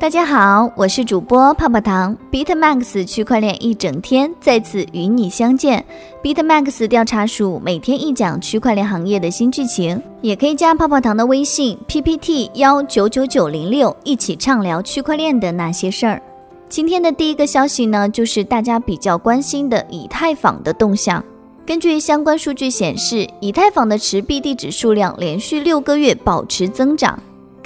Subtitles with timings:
[0.00, 5.84] 大家好，我是主播泡泡糖，BitMax 区块链一整天再次与你相见。
[6.22, 16.22] BitMax 调查署每天一讲区块链行业的新剧情，也可以加泡泡糖的微信 PPT 幺九九九零六，一起畅聊区块链的那些事儿。
[16.68, 21.22] 今天的第一个消息呢，就是大家比较关心的以太坊的动向。
[21.66, 27.18] 根据相关数据显示，以太坊的持币地址数量连续六个月保持增长。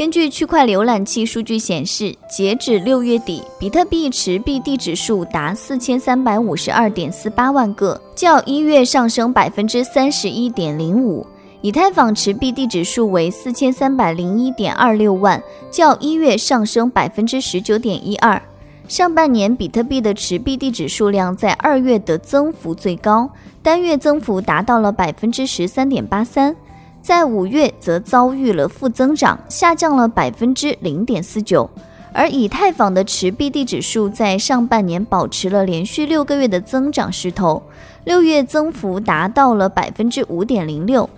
[0.03, 11.25] 根据区块浏览器数据显示，截止六月底，比特币持币地址数达四千三百五十二点四八万个，较一月上升百分之三十一点零五。
[11.61, 18.43] 以太坊持币地址数为四千三百零一点二六万，较一月上升百分之十九点一二。
[18.89, 23.31] 上半年比特币的持币地址数量在二月的增幅最高，
[23.63, 26.57] 单月增幅达到了百分之十三点八三。
[27.03, 31.69] 在五月则遭遇了负增长，下降了百分之零点四九，
[32.13, 37.61] 而以太坊的持币地址数在上半年保持了连续六个月的增长势头，
[38.05, 41.11] 六月增幅达到了百分之五点零六。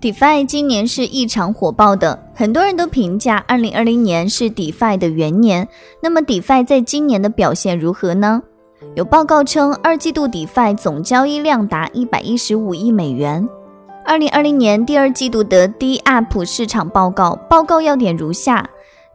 [0.00, 5.66] DeFi 今年是异常火爆的，很多人都评价二零二零年是 DeFi 的元年。
[6.02, 8.42] 那么 DeFi 在今年的表现如何呢？
[8.96, 13.48] 有报告称，二季度 DeFi 总交易量达一百一十五亿美元。
[14.06, 18.68] 二零二零年第二季度的 DApp 市场报告，报告要点如下：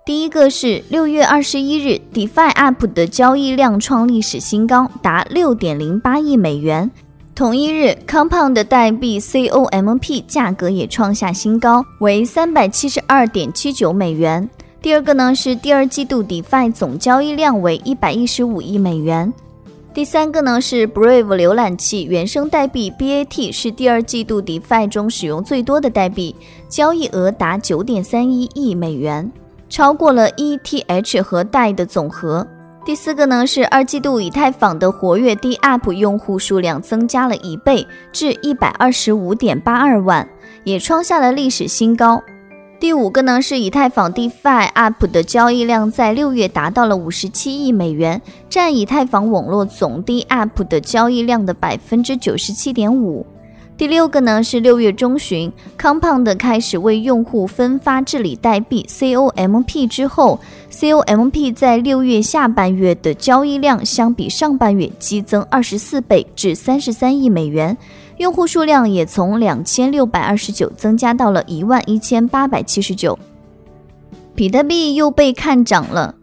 [0.04, 6.90] 第一个是六月二十一日，DeFi App 的交易量创历史新高，达六点零八亿美元。
[7.36, 14.50] 同一日，Compound 代币 COMP 价格也创下新高，为三百七十二点七九美元。
[14.82, 19.32] 第二个呢是第二季度 DeFi 总交易量为一百一十五亿美元。
[19.92, 26.36] 第三个呢是 Brave 浏览器原生代币 BAT 是第二季度 DeFi 中使用最多的代币，
[26.70, 29.30] 交易额达九点三一亿美元，
[29.68, 32.48] 超过了 ETH 和代的总和。
[32.86, 40.28] 第四个呢是二季度以太坊的活跃 DApp 用户数量增加了一倍，至一百二十五点八二万，
[40.64, 42.22] 也创下了历史新高。
[42.80, 53.26] 第五个呢是以太坊 DeFi App 的交易量在六月达到了五十七亿美元，占以太坊网络总 DApp 的交易量的百分之九十七点五。
[53.76, 60.40] 第六个呢是六月中旬，Compound 开始为用户分发治理代币 COMP 之后
[60.72, 67.78] ，COMP 在六月下半月的交易量相比上半月激增二十四倍至三十三亿美元。
[68.20, 73.18] 用户数量也从两千六百二十九增加到了一万一千八百七十九。
[74.36, 76.14] 比特币又被看涨了。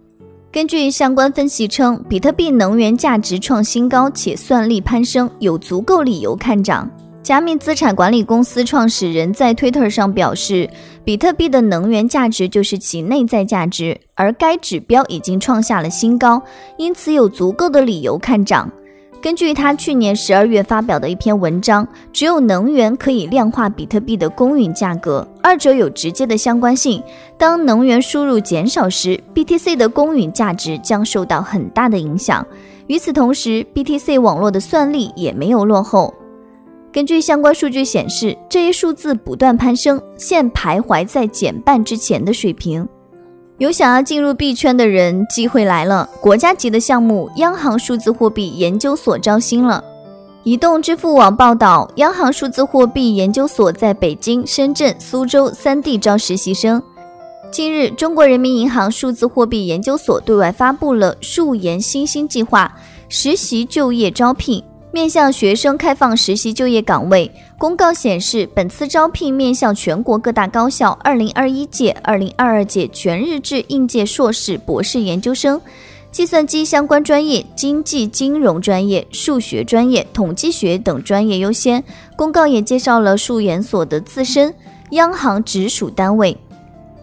[0.53, 6.91] 根据相关分析称，比特币能源价值创新高，且算力攀升，有足够理由看涨。
[7.23, 10.69] 加密资产管理公司创始人在推特上表示，
[11.03, 16.43] 比特币的能源价值就是其内在价值，而该指标已经创下了新高，
[16.77, 18.71] 因此有足够的理由看涨。
[19.21, 27.03] 根据他去年十二月发表的一篇文章，只有能源可以量化比特币的公允价格，二者有直接的相关性。
[27.37, 32.47] 当能源输入减少时，BTC 的公允价值将受到很大的影响。
[32.87, 36.15] 与此同时，BTC 网络的算力也没有落后。
[36.93, 42.89] 根据相关数据显示，这一数字不断攀升，现徘徊在减半之前的水平。
[43.59, 46.07] 有想要进入币圈的人，机会来了！
[46.21, 49.83] 国家级的项目，央行数字货币研究所招新了。
[50.43, 56.83] 移动支付网报道，央行数字货币研究所在北京、深圳、苏州三地招实习生。
[57.51, 62.71] 近日，中国人民银行数字货币研究所对外发布了“数研新兴计划”
[63.09, 64.63] 实习就业招聘。
[64.97, 67.31] 面向学生开放实习就业岗位。
[67.59, 75.61] 公告显示，本次招聘面向全国各大高校2021届、2022届全日制应届硕士、博士研究生，
[76.11, 81.85] 计算机相关专业、经济金融专业、数学专业、统计学等专业优先。
[82.17, 84.55] 公告也介绍了数研所的自身
[84.93, 86.35] 央行直属单位，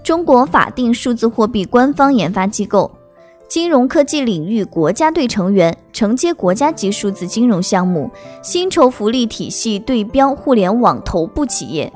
[0.04, 2.90] 中国法定数字货币官方研发机构。
[3.48, 8.12] 金融科技领域国家队成员承接国家级数字金融项目，
[8.42, 11.94] 薪酬福利体系对标互联网头部企业。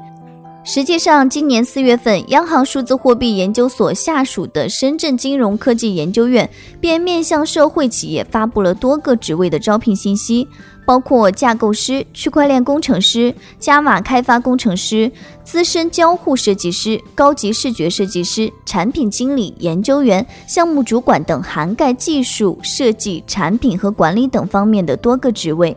[0.64, 6.50] 实际上，今年四月份，央行数字货币研究所下属的深圳金融科技研究院
[6.82, 10.46] 便面向社会企业发布了多个职位的招聘信息。
[10.88, 15.12] 包括架构师、区块链工程师、Java 开发工程师、
[15.44, 25.75] 资深交互设计师、高级视觉设计师、产品经理、研究员、项目主管等涵盖技术设计、产品和管理等方面的多个职位。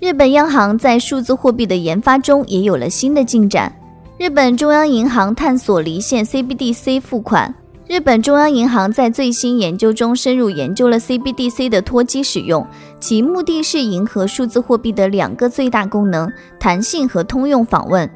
[0.00, 3.70] 日本央行在数字货币的研发中也有了新的进展。
[4.16, 7.54] 日本中央银行探索离线 CBDC 付款。
[7.88, 12.66] 日本中央银行在最新研究中深入研究了 CBDC 的脱机使用，
[13.00, 16.30] 其目的是迎合数字货币的两个最大功能：
[16.60, 18.08] 弹性和通用访问。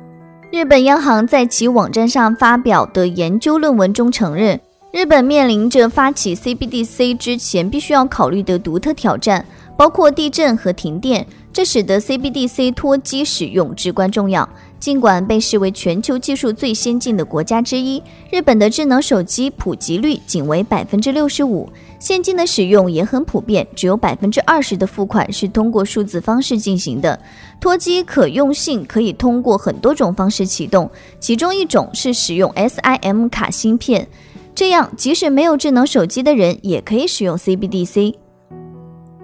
[0.50, 4.60] 日本央行在其网站上发表的研究论文中承认，
[4.92, 14.46] 日本面临着发起 CBDC 之前必须要考虑的独特挑战，包括地震和停电，这使得 CBDC 脱机使用至关重要。
[14.78, 27.18] 尽管被视为全球技术最先进的国家之一，日本的智能手机普及率仅为百分之六十五，现金的使用也很普遍，只有百分之二十的付款是通过数字方式进行的。
[27.58, 34.06] 脱机可用性可以通过很多种方式启动，其中一种是使用 SIM 卡芯片，
[34.54, 38.14] 这样即使没有智能手机的人也可以使用 CBDC。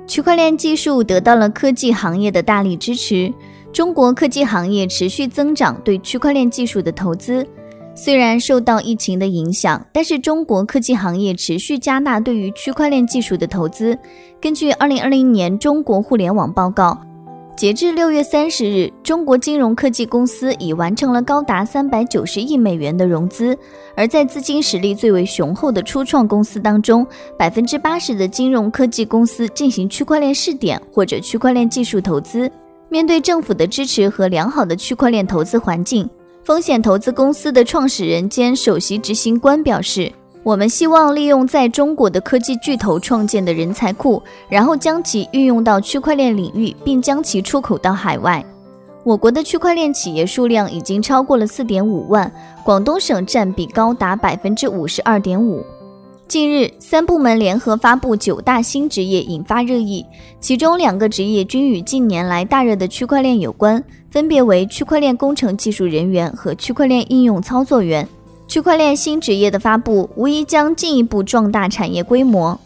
[0.06, 3.32] 区块链技术得到了科技行业的大力支持。
[3.70, 7.46] 中国科技行业持续增长对区块链技术的投资，
[7.94, 13.96] 虽然受到疫情的影响，但是中国科技行业持续加大对于区块链技术的投资。
[14.40, 16.98] 根据二零二零年中国互联网报告，
[17.58, 23.58] 截至六月三十日，中国金融科技公司已完成了高达三百九十亿美元的融资。
[23.96, 27.04] 而在资金实力最为雄厚的初创公司当中，
[27.36, 32.48] 百分之八十的金融科技公司进行区块链试点或者区块链技术投资。
[32.88, 36.08] 面对政府的支持和良好的区块链投资环境，
[36.44, 40.12] 风险投资公司的创始人兼首席执行官表示
[40.42, 48.44] ：“我们希望利用在中国的科技巨头创建的人才库，然后将其运用到区块链领域，并将其出口到海外。
[49.04, 52.30] 我国的区块链企业数量已经超过了四点五万，
[52.64, 55.64] 广东省占比高达百分之五十二点五。”
[56.28, 60.04] 近日，三部门联合发布九大新职业，引发热议。
[60.40, 68.06] 其中两个职业均与近年来大热的区块链有关，分别为区块链工程技术人员和区块链应用操作员。
[68.48, 72.58] 区块链新职业的发布，无疑将进一步壮大产业规模。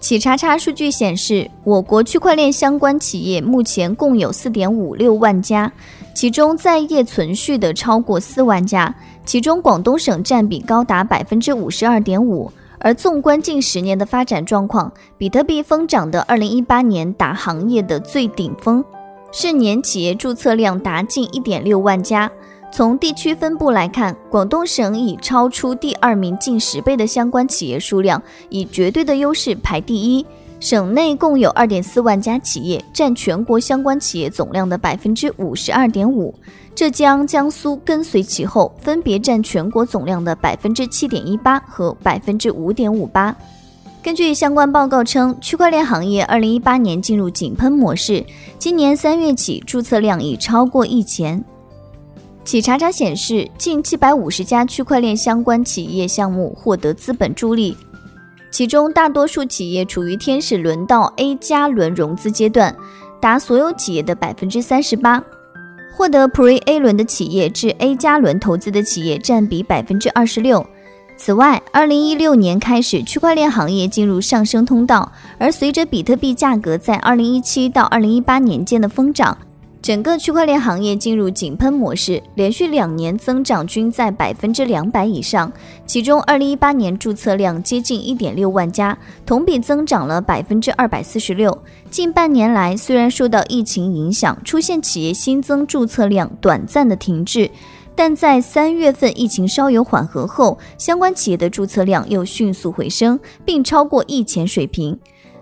[0.00, 5.72] 企查查数据显示，我国区块链相关企业目前共有四点五六万家，
[6.12, 8.92] 其中在业存续的超过四万家，
[9.24, 12.50] 其中广东省占比高达百分之五十二点五。
[12.80, 18.84] 而纵观近十年的发展状况，比特币疯涨的2018年达行业的最顶峰，
[19.30, 22.28] 是年企业注册量达近1.6万家。
[22.70, 30.24] 从地区分布来看，广东省已超出第二名近十倍的相关企业数量，以绝对的优势排第一。
[30.60, 36.34] 省内共有2.4万家企业，占全国相关企业总量的52.5%。
[36.74, 43.34] 浙江、江苏跟随其后，分别占全国总量的百分之七点一八和百分之五点五八。
[44.02, 48.24] 根据相关报告称，区块链行业二零一八年进入井喷模式，
[48.58, 51.44] 今年三月起注册量已超过亿前。
[52.48, 57.76] 企查查显示，近七百五十家区块链相关企业项目获得资本助力，
[58.50, 62.74] 其中大多数企业处于天使轮到 A 加轮融资阶段，
[63.20, 65.22] 达所有企业的百分之三十八。
[65.94, 70.64] 获得 Pre A 轮的企业至 A 加轮投资的企业占比百分之二十六。
[71.18, 79.36] 此外，二零一六年开始，区块链行业进入上升通道，而随着比特币价格在二零一七到二零一八年间的疯涨。
[79.88, 85.50] 整个区块链行业进入井喷模式，连续两年增长均在百分之两百以上。
[85.86, 91.56] 其中，二零一八年注册量接近一点六万家，同比增长了百分之二百四十六。
[91.90, 97.50] 近半年来，虽然受到疫情影响，出现企业新增注册量短暂的停滞，
[97.96, 104.98] 但在三月份疫情稍有缓和后，相关企业的注册量又迅速回升，并超过疫前水平。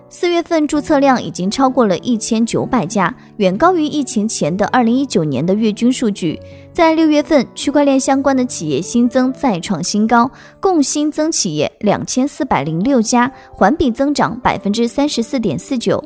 [0.08, 6.40] 四月份注册量已经超过了一千九百家，远高于疫情前的二零一九年的月均数据。
[6.72, 16.02] 在六月份，区块链相关的企业新增再创新高，共新增企业两千四百零六家，环比增长百分之三十四点四九。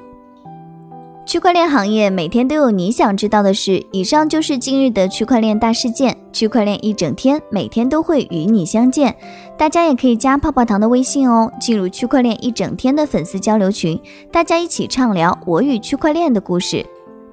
[1.30, 3.86] 区块链行业每天都有你想知道的事。
[3.92, 6.16] 以上就是今日的区块链大事件。
[6.32, 9.14] 区块链一整天，每天都会与你相见。
[9.56, 13.96] 大家也可以加泡泡糖的微信哦，进入区块链一整天的粉丝交流群，
[14.32, 16.84] 大家一起畅聊我与区块链的故事。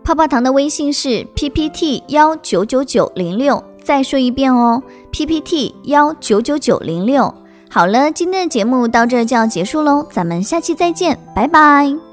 [0.03, 4.79] 泡泡糖的微信是 ppt 幺九九九零六，再说一遍哦
[5.11, 7.33] ，ppt 幺九九九零六。
[7.67, 12.06] 好了，今天的节目到这就要结束喽，咱们下期再见，拜拜。